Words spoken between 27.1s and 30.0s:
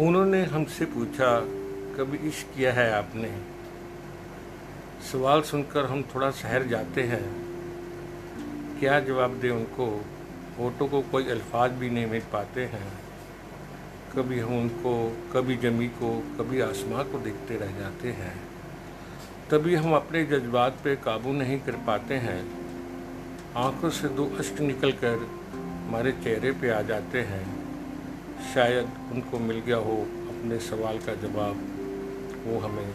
हैं। शायद उनको मिल गया हो